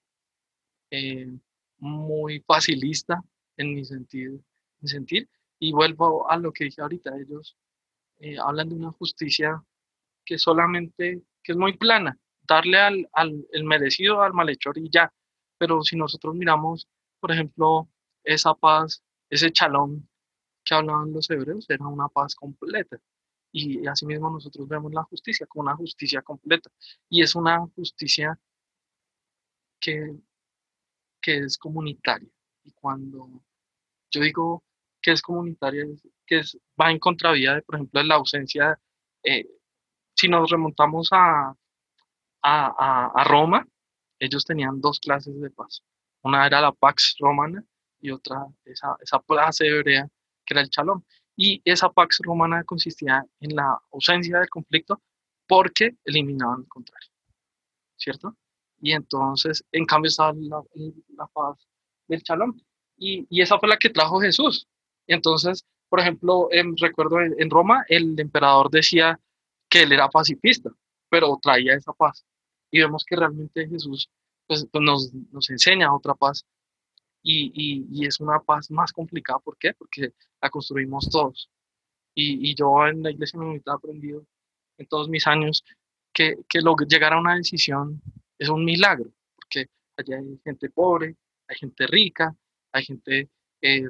[0.90, 1.36] eh,
[1.78, 3.20] muy facilista
[3.56, 4.38] en mi sentido,
[4.80, 5.28] mi sentir.
[5.58, 7.56] Y vuelvo a lo que dije ahorita, ellos
[8.18, 9.62] eh, hablan de una justicia
[10.24, 15.12] que solamente, que es muy plana, darle al, al el merecido al malhechor y ya.
[15.58, 16.88] Pero si nosotros miramos,
[17.20, 17.88] por ejemplo,
[18.24, 20.08] esa paz, ese chalón
[20.64, 22.98] que hablaban los hebreos, era una paz completa.
[23.52, 26.70] Y asimismo nosotros vemos la justicia como una justicia completa.
[27.08, 28.38] Y es una justicia
[29.80, 30.16] que,
[31.22, 32.28] que es comunitaria.
[32.64, 33.42] Y cuando
[34.10, 34.64] yo digo
[35.00, 35.86] que es comunitaria,
[36.26, 38.78] que es, va en contravía de, por ejemplo, de la ausencia,
[39.22, 39.46] eh,
[40.14, 41.54] si nos remontamos a,
[42.42, 43.66] a, a, Roma,
[44.18, 45.82] ellos tenían dos clases de paz.
[46.22, 47.62] Una era la Pax Romana
[48.00, 50.08] y otra esa, esa plaza hebrea
[50.44, 51.04] que era el Chalón.
[51.36, 55.02] Y esa Pax Romana consistía en la ausencia del conflicto
[55.46, 57.10] porque eliminaban el contrario,
[57.96, 58.36] ¿cierto?
[58.80, 60.62] Y entonces, en cambio, estaba la,
[61.16, 61.66] la paz
[62.08, 62.60] del Chalón.
[62.96, 64.66] Y, y, esa fue la que trajo Jesús.
[65.06, 66.48] Entonces, por ejemplo,
[66.80, 69.18] recuerdo en, Roma, el emperador decía
[69.68, 70.70] que él era pacifista,
[71.08, 72.24] pero traía esa paz.
[72.70, 74.10] Y vemos que realmente Jesús
[74.46, 76.44] pues, pues nos, nos, enseña otra paz.
[77.22, 79.40] Y, y, es una paz más complicada.
[79.40, 79.74] ¿Por qué?
[79.74, 81.50] Porque la construimos todos.
[82.14, 84.24] Y, y yo en la iglesia me he aprendido
[84.78, 85.64] en todos mis años
[86.12, 88.00] que, que lo, llegar a una decisión
[88.38, 91.16] es un milagro, porque allá hay gente pobre,
[91.48, 92.34] hay gente rica,
[92.72, 93.28] hay gente
[93.60, 93.88] eh,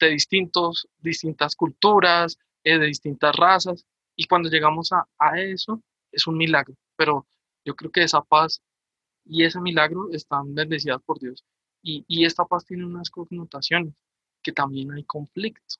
[0.00, 6.26] de distintos, distintas culturas, eh, de distintas razas, y cuando llegamos a, a, eso es
[6.26, 7.26] un milagro, pero
[7.64, 8.62] yo creo que esa paz
[9.24, 11.44] y ese milagro están bendecidas por Dios.
[11.82, 13.94] Y, y esta paz tiene unas connotaciones,
[14.42, 15.76] que también hay conflicto,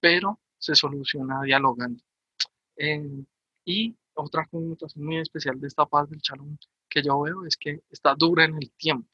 [0.00, 2.02] pero se soluciona dialogando.
[2.76, 3.24] Eh,
[3.64, 6.58] y otra connotación muy especial de esta paz del chalón
[6.88, 9.08] que yo veo es que está dura en el tiempo.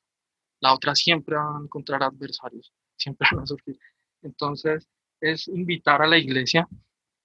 [0.61, 3.79] La otra siempre va a encontrar adversarios, siempre van a surgir.
[4.23, 4.89] Entonces,
[5.21, 6.69] es invitar a la iglesia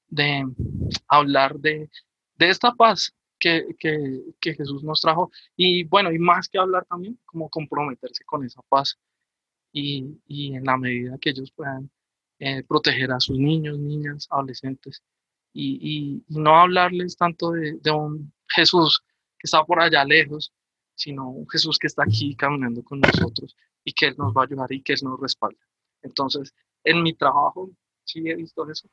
[0.07, 0.45] de
[1.07, 1.89] hablar de,
[2.39, 3.65] esta paz que,
[4.41, 8.97] Jesús nos trajo y bueno, y más que hablar también, como comprometerse con esa paz
[9.71, 11.89] y, en la medida que ellos puedan
[12.39, 15.03] eh, proteger a sus niños, niñas, adolescentes
[15.53, 19.03] y, no hablarles tanto de, de, un Jesús
[19.39, 20.53] que está por allá lejos,
[20.95, 24.45] sino un Jesús que está aquí caminando con nosotros y que Él nos va a
[24.45, 25.59] ayudar y que Él nos respalda.
[26.01, 27.69] Entonces, en mi trabajo
[28.03, 28.89] sí he visto eso.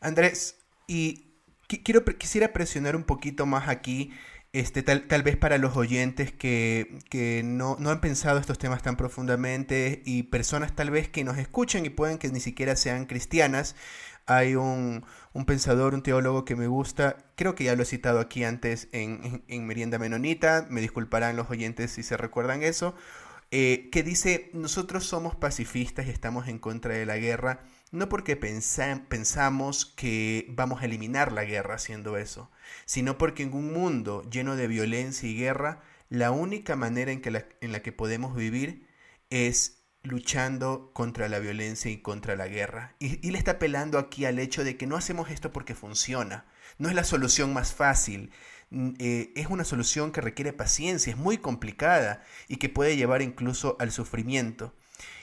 [0.00, 4.12] Andrés, y quiero, quisiera presionar un poquito más aquí
[4.52, 8.82] este, tal, tal vez para los oyentes que, que no, no, han pensado estos temas
[8.82, 13.04] tan profundamente y personas tal vez que nos escuchen y pueden que ni siquiera sean
[13.04, 13.76] cristianas,
[14.24, 18.18] hay un, un pensador, un teólogo que me gusta, creo que ya lo he citado
[18.18, 22.94] aquí antes en, en, Merienda Menonita, me disculparán los oyentes si se recuerdan eso,
[23.50, 28.36] eh, que dice, nosotros somos pacifistas y estamos en contra de la guerra, no porque
[28.36, 32.50] pensamos que vamos a eliminar la guerra haciendo eso,
[32.84, 37.30] sino porque en un mundo lleno de violencia y guerra, la única manera en, que
[37.30, 38.86] la, en la que podemos vivir
[39.30, 42.94] es luchando contra la violencia y contra la guerra.
[42.98, 46.46] Y, le está apelando aquí al hecho de que no hacemos esto porque funciona.
[46.78, 48.30] No es la solución más fácil.
[48.72, 53.76] Eh, es una solución que requiere paciencia, es muy complicada y que puede llevar incluso
[53.78, 54.74] al sufrimiento.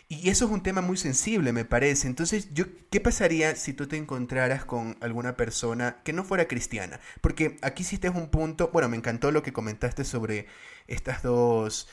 [0.10, 2.08] Y eso es un tema muy sensible, me parece.
[2.08, 7.00] Entonces, yo, ¿qué pasaría si tú te encontraras con alguna persona que no fuera cristiana?
[7.22, 10.48] Porque aquí hiciste un punto, bueno, me encantó lo que comentaste sobre
[10.88, 11.88] estas dos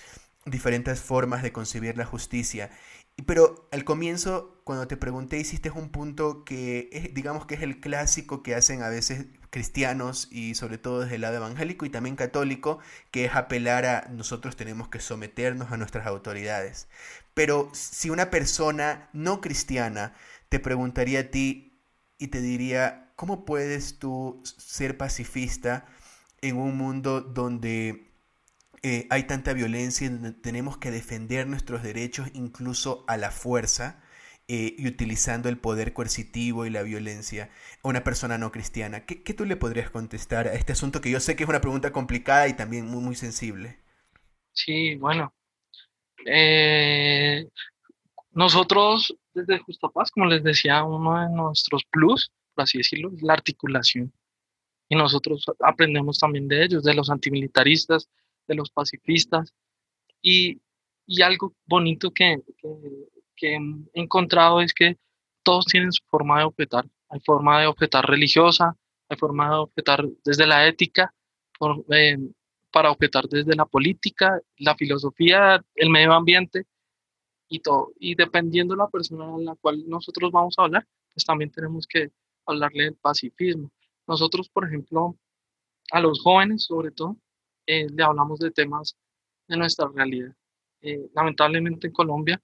[0.44, 2.70] diferentes formas de concebir la justicia.
[3.26, 8.42] Pero al comienzo, cuando te pregunté, hiciste un punto que digamos que es el clásico
[8.42, 12.78] que hacen a veces cristianos y sobre todo desde el lado evangélico y también católico,
[13.11, 16.88] que es apelar a nosotros tenemos que someternos a nuestras autoridades.
[17.35, 20.14] Pero si una persona no cristiana
[20.48, 21.83] te preguntaría a ti
[22.18, 25.87] y te diría, ¿cómo puedes tú ser pacifista
[26.42, 28.10] en un mundo donde
[28.83, 34.03] eh, hay tanta violencia y tenemos que defender nuestros derechos incluso a la fuerza
[34.49, 37.51] eh, y utilizando el poder coercitivo y la violencia
[37.83, 39.05] a una persona no cristiana.
[39.07, 41.93] ¿Qué, tú le podrías contestar a este asunto que yo sé que es una pregunta
[41.93, 43.79] complicada y también muy, muy sensible?
[44.53, 45.33] Sí, bueno.
[46.27, 47.47] Eh,
[48.33, 53.23] nosotros desde Justa Paz, como les decía, uno de nuestros plus, por así decirlo, es
[53.23, 54.12] la articulación.
[54.88, 58.09] Y nosotros aprendemos también de ellos, de los antimilitaristas,
[58.50, 59.54] de los pacifistas.
[60.20, 60.60] Y,
[61.06, 62.42] y algo bonito que,
[63.36, 64.98] que, he encontrado es que
[65.42, 66.84] todos tienen su forma de objetar.
[67.08, 68.76] Hay forma de objetar religiosa,
[69.08, 71.14] hay forma de objetar desde la ética,
[71.90, 72.18] eh,
[72.72, 76.66] para objetar desde la política, la filosofía, el medio ambiente
[77.48, 77.92] y todo.
[77.98, 81.86] Y dependiendo de la persona a la cual nosotros vamos a hablar, pues también tenemos
[81.86, 82.10] que
[82.46, 83.70] hablarle del pacifismo.
[84.06, 85.16] Nosotros, por ejemplo,
[85.92, 87.16] a los jóvenes sobre todo,
[87.66, 88.96] eh, le hablamos de temas
[89.49, 90.35] de nuestra realidad.
[90.81, 92.40] Eh, lamentablemente en Colombia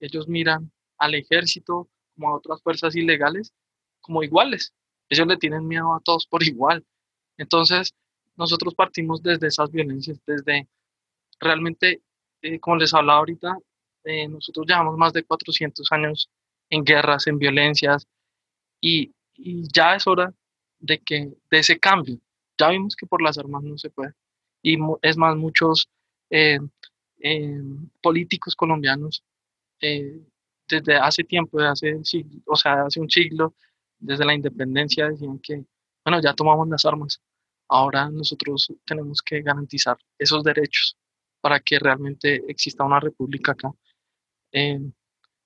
[0.00, 3.52] ellos miran al ejército como a otras fuerzas ilegales
[4.00, 4.74] como iguales.
[5.08, 6.84] Ellos le tienen miedo a todos por igual.
[7.38, 7.94] Entonces,
[8.36, 10.68] nosotros partimos desde esas violencias, desde
[11.40, 12.02] realmente,
[12.42, 13.56] eh, como les hablaba ahorita,
[14.28, 16.30] nosotros llevamos más de 400 años
[16.70, 18.06] en guerras, en violencias,
[18.80, 20.32] y, y ya es hora
[20.78, 22.18] de que de ese cambio.
[22.56, 24.14] Ya vimos que por las armas no se puede
[24.66, 25.88] y es más, muchos
[26.28, 26.58] eh,
[27.20, 27.62] eh,
[28.02, 29.22] políticos colombianos
[29.80, 30.20] eh,
[30.68, 32.00] desde hace tiempo, hace,
[32.46, 33.54] o sea, hace un siglo,
[33.96, 35.64] desde la independencia, decían que,
[36.04, 37.22] bueno, ya tomamos las armas,
[37.68, 40.96] ahora nosotros tenemos que garantizar esos derechos
[41.40, 43.70] para que realmente exista una república acá.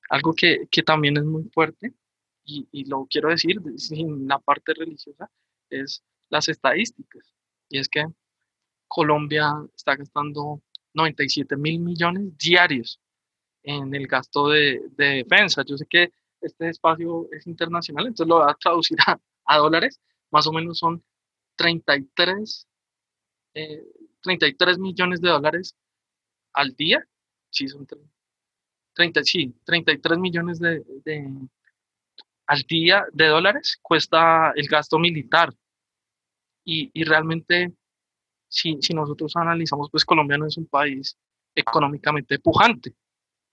[0.08, 1.92] algo que, que, también es muy fuerte,
[2.44, 5.30] y, y lo quiero decir sin la parte religiosa,
[5.68, 7.34] es las estadísticas.
[7.68, 8.06] Y es que
[8.90, 10.60] Colombia está gastando
[10.94, 13.00] 97 mil millones diarios
[13.62, 15.62] en el gasto de, defensa.
[15.64, 18.98] Yo sé que este espacio es internacional, entonces lo voy a traducir
[19.46, 20.00] a, dólares.
[20.32, 21.04] Más o menos son
[21.54, 22.66] 33,
[24.22, 25.76] 33 eh, millones de dólares
[26.52, 27.06] al día.
[27.48, 27.86] Sí, son
[28.94, 30.82] 30, sí, 33 millones de,
[32.46, 35.54] al día de dólares cuesta el gasto militar.
[36.64, 37.72] Y realmente
[38.50, 41.16] si, si nosotros analizamos, pues Colombia no es un país
[41.54, 42.94] económicamente pujante.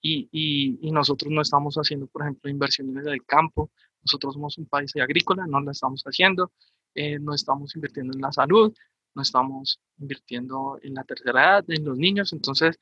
[0.02, 4.68] Y, y, nosotros no estamos haciendo, por ejemplo, inversiones en el campo, nosotros somos un
[4.68, 6.52] país agrícola, no la estamos haciendo,
[6.94, 8.74] eh, no estamos invirtiendo en la salud,
[9.16, 12.80] no estamos invirtiendo en la tercera edad, en los niños, entonces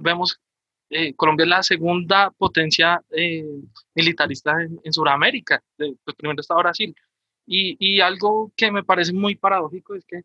[0.00, 0.40] vemos,
[0.88, 3.44] eh, Colombia es la segunda potencia eh,
[3.94, 6.94] militarista en, en Sudamérica, pues primero está Brasil,
[7.44, 10.22] y, y algo que me parece muy paradójico es que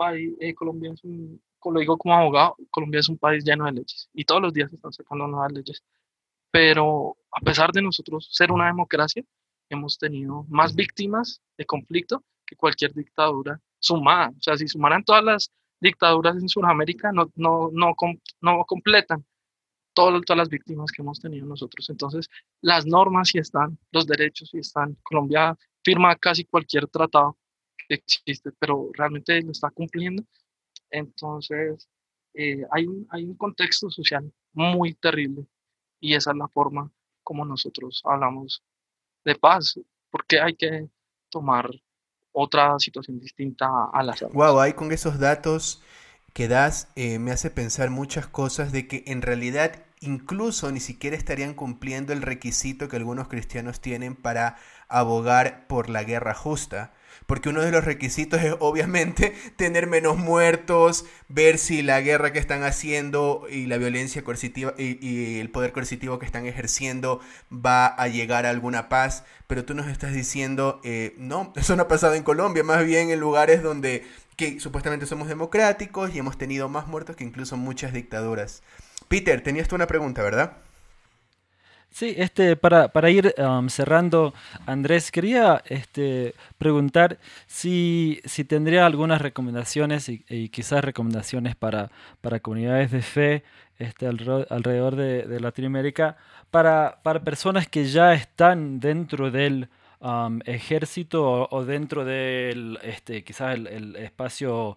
[0.00, 3.72] país, eh, Colombia es un, lo digo como abogado, Colombia es un país lleno de
[3.72, 5.82] leyes y todos los días se están sacando nuevas leyes.
[6.50, 9.22] Pero a pesar de nosotros ser una democracia,
[9.68, 14.30] hemos tenido más víctimas de conflicto que cualquier dictadura sumada.
[14.30, 17.94] O sea, si sumaran todas las dictaduras en Sudamérica, no, no, no,
[18.40, 19.24] no completan
[19.92, 21.90] todas, todas las víctimas que hemos tenido nosotros.
[21.90, 22.26] Entonces,
[22.62, 24.96] las normas sí están, los derechos sí están.
[25.02, 27.36] Colombia firma casi cualquier tratado
[27.88, 30.24] existe, pero realmente lo está cumpliendo.
[30.90, 31.88] Entonces,
[32.34, 35.46] eh, hay, un, hay un contexto social muy terrible
[36.00, 36.90] y esa es la forma
[37.22, 38.62] como nosotros hablamos
[39.24, 39.78] de paz,
[40.10, 40.88] porque hay que
[41.28, 41.70] tomar
[42.32, 45.82] otra situación distinta a las Wow, ahí con esos datos
[46.32, 51.16] que das eh, me hace pensar muchas cosas de que en realidad incluso ni siquiera
[51.16, 54.56] estarían cumpliendo el requisito que algunos cristianos tienen para
[54.88, 56.92] abogar por la guerra justa.
[57.26, 62.38] Porque uno de los requisitos es obviamente tener menos muertos, ver si la guerra que
[62.38, 67.20] están haciendo y la violencia coercitiva y, el poder coercitivo que están ejerciendo
[67.52, 69.24] va a llegar a alguna paz.
[69.46, 73.10] Pero tú nos estás diciendo, eh, no, eso no ha pasado en Colombia, más bien
[73.10, 74.04] en lugares donde
[74.36, 78.62] que supuestamente somos democráticos y hemos tenido más muertos que incluso muchas dictaduras.
[79.08, 80.56] Peter, tenías tú una pregunta, ¿verdad?
[81.90, 84.32] Sí, este, para, para ir um, cerrando,
[84.64, 92.92] Andrés, quería este, preguntar si, si tendría algunas recomendaciones y, quizás recomendaciones para, para comunidades
[92.92, 93.44] de fe
[93.78, 96.16] este, alrededor de, Latinoamérica,
[96.50, 99.68] para, para, personas que ya están dentro del
[100.00, 104.76] um, ejército o, dentro del, este, quizás el espacio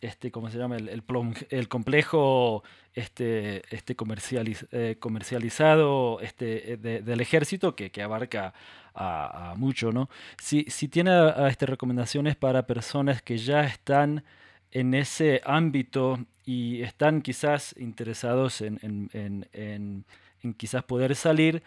[0.00, 0.76] este, ¿cómo se llama?
[0.76, 1.02] El,
[1.50, 2.62] el, complejo
[2.92, 8.52] este, este eh, comercializado este, eh, del ejército que, que abarca
[8.94, 10.08] a, mucho, ¿no?
[10.40, 11.10] Si, si tiene
[11.48, 14.24] este, recomendaciones para personas que ya están
[14.70, 20.04] en ese ámbito y están quizás interesados en
[20.52, 21.62] quizás poder salir.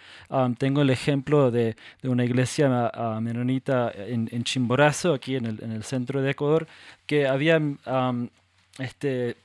[0.58, 6.32] tengo el ejemplo de, una iglesia uh, menonita en, Chimborazo, aquí en el, centro de
[6.32, 6.68] Ecuador,
[7.06, 7.60] que había,
[8.78, 9.36] este,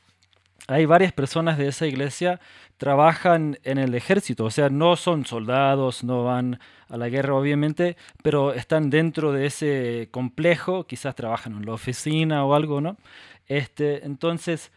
[0.68, 2.40] hay varias personas de esa iglesia
[2.82, 6.58] trabajan en el ejército, o sea, no son soldados, no van
[6.88, 12.44] a la guerra obviamente, pero están dentro de ese complejo, quizás trabajan en la oficina
[12.44, 12.96] o algo, ¿no?
[13.46, 14.72] Este, entonces,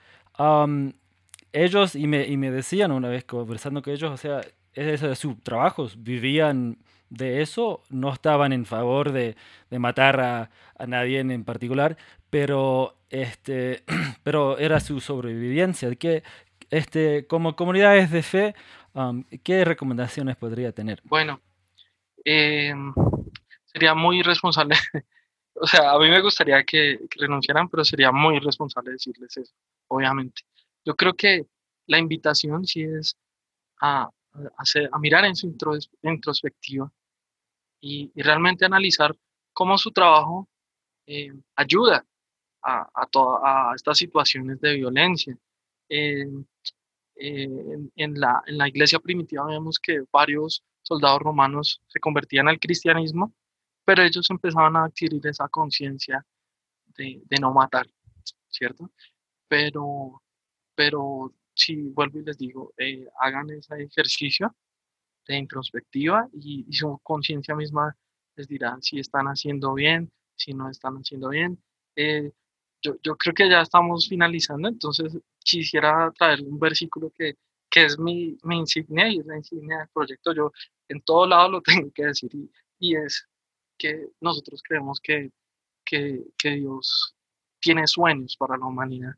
[1.55, 4.41] ellos, y me, y me decían una vez conversando con ellos, o sea,
[4.73, 6.77] ese de sus trabajos, vivían
[7.09, 9.37] de eso, no estaban en favor de,
[9.69, 11.97] de matar a, a, nadie en particular,
[12.29, 13.83] pero, este,
[14.23, 15.93] pero era su sobrevivencia.
[15.95, 16.23] Que,
[16.69, 18.55] este, como comunidades de fe,
[18.93, 21.01] um, ¿qué recomendaciones podría tener?
[21.05, 21.39] Bueno,
[22.25, 22.93] em,
[23.65, 24.75] sería muy irresponsable.
[25.53, 29.53] o sea, a mí me gustaría que, que renunciaran, pero sería muy irresponsable decirles eso,
[29.87, 30.41] obviamente.
[30.85, 31.47] Yo creo que
[31.87, 33.17] la invitación sí es
[33.81, 35.47] a, a, mirar en su
[36.03, 36.91] introspectiva
[37.81, 39.15] y, realmente analizar
[39.53, 40.47] cómo su trabajo
[41.07, 42.05] eh, ayuda
[42.63, 43.07] a, a,
[43.43, 45.37] a, estas situaciones de violencia.
[45.89, 46.47] en,
[48.19, 53.33] la, en la iglesia primitiva vemos que varios soldados romanos se convertían al cristianismo,
[53.85, 56.25] pero ellos empezaban a adquirir esa conciencia
[56.97, 57.87] de, de, no matar,
[58.49, 58.91] ¿cierto?
[59.47, 60.21] Pero,
[60.75, 64.55] pero si vuelvo y les digo, eh, hagan ese ejercicio
[65.27, 67.95] de introspectiva y, su conciencia misma
[68.35, 71.57] les dirá si están haciendo bien, si no están haciendo bien.
[71.95, 72.31] Eh,
[72.81, 77.35] yo, yo, creo que ya estamos finalizando, entonces quisiera traer un versículo que,
[77.69, 80.33] que es mi, mi, insignia y es la insignia del proyecto.
[80.33, 80.51] Yo
[80.89, 83.27] en todo lado lo tengo que decir y, y es
[83.77, 85.31] que nosotros creemos que,
[85.85, 87.15] que, que Dios
[87.59, 89.15] tiene sueños para la humanidad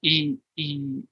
[0.00, 0.40] y,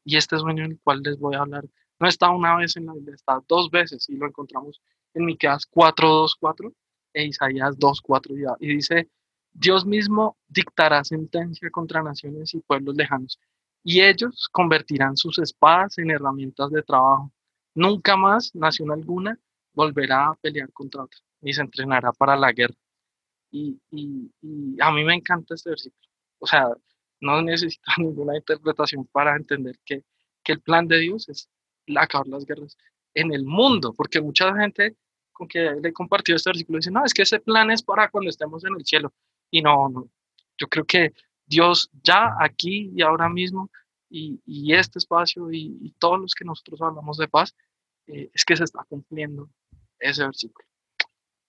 [0.04, 1.64] este sueño en el cual les voy a hablar
[1.98, 4.82] no está una vez en la Biblia, está dos veces y lo encontramos
[5.14, 6.74] en Miqueas 4.2.4
[7.14, 9.08] e Isaías 2.4 y dice,
[9.52, 13.40] Dios mismo dictará sentencia contra naciones y pueblos lejanos
[13.82, 17.32] y ellos convertirán sus espadas en herramientas de trabajo.
[17.74, 19.38] Nunca más nación alguna
[19.72, 22.74] volverá a pelear contra otra ni se entrenará para la guerra.
[23.50, 26.10] Y, y a mí me encanta este versículo.
[26.38, 26.68] O sea,
[27.20, 30.02] no necesita ninguna interpretación para entender que,
[30.42, 31.48] que el plan de Dios es
[31.96, 32.76] acabar las guerras
[33.14, 34.96] en el mundo, porque mucha gente
[35.32, 38.08] con que le he compartido este versículo dice, no, es que ese plan es para
[38.10, 39.12] cuando estemos en el cielo.
[39.50, 40.08] Y no, no.
[40.58, 41.12] yo creo que
[41.46, 43.70] Dios ya aquí y ahora mismo,
[44.08, 47.54] y, y este espacio y, todos los que nosotros hablamos de paz,
[48.06, 49.50] eh, es que se está cumpliendo
[49.98, 50.66] ese versículo.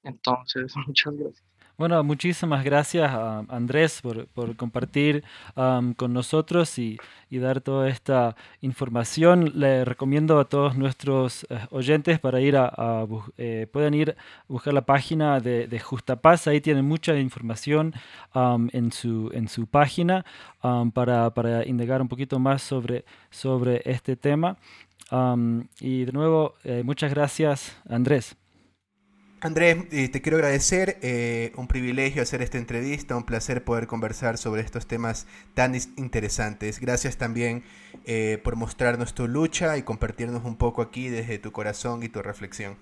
[0.03, 1.56] Entonces, muchas gracias.
[1.77, 5.23] Bueno, muchísimas gracias a Andrés por, compartir
[5.53, 6.97] con nosotros y,
[7.29, 9.51] dar toda esta información.
[9.53, 13.05] Le recomiendo a todos nuestros eh, oyentes para ir a,
[13.37, 16.47] eh, pueden ir a buscar la página de, de Justa Paz.
[16.47, 17.93] Ahí tienen mucha información
[18.33, 20.25] en, su, en su página
[20.95, 24.57] para, para indagar un poquito más sobre, sobre este tema.
[25.79, 28.35] y de nuevo, eh, muchas gracias, Andrés.
[29.39, 34.39] Andrés, eh, te quiero agradecer, eh, un privilegio hacer esta entrevista, un placer poder conversar
[34.39, 36.79] sobre estos temas tan interesantes.
[36.79, 37.63] Gracias también
[38.05, 42.23] eh, por mostrarnos tu lucha y compartirnos un poco aquí desde tu corazón y tu
[42.23, 42.77] reflexión.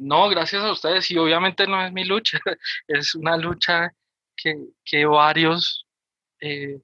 [0.00, 2.38] no, gracias a ustedes y obviamente no es mi lucha,
[2.88, 3.90] es una lucha
[4.36, 4.54] que,
[4.84, 5.86] que varios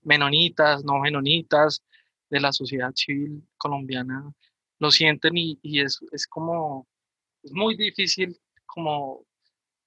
[0.05, 1.83] menonitas, no menonitas
[2.31, 4.33] de la sociedad civil colombiana
[4.79, 6.87] lo sienten y, y es, es como
[7.43, 8.37] es muy difícil
[8.67, 9.25] como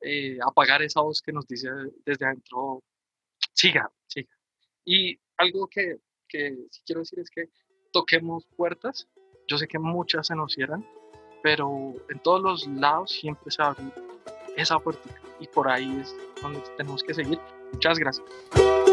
[0.02, 1.70] eh, apagar esa voz que nos dice
[2.06, 2.84] desde adentro,
[3.54, 4.30] siga, siga.
[4.86, 5.98] Y algo que,
[6.28, 7.50] que sí quiero decir es que
[7.92, 9.08] toquemos puertas.
[9.48, 10.86] Yo sé que muchas se nos cierran,
[11.42, 13.84] pero en todos los lados siempre se abre
[14.58, 17.40] esa puerta y por ahí es donde tenemos que seguir.
[17.72, 18.93] Muchas gracias